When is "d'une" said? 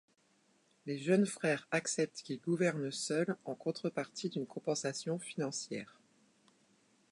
4.29-4.47